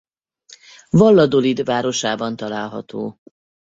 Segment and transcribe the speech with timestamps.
[0.89, 3.19] Valladolid városában található.